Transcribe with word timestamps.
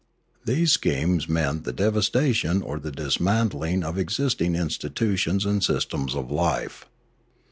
These 0.45 0.71
schemes 0.71 1.29
meant 1.29 1.63
the 1.63 1.71
devastation 1.71 2.63
or 2.63 2.79
the 2.79 2.91
dismantling 2.91 3.83
of 3.83 3.99
existing 3.99 4.53
institu 4.53 5.15
tions 5.15 5.45
and 5.45 5.63
systems 5.63 6.15
of 6.15 6.31
life. 6.31 6.87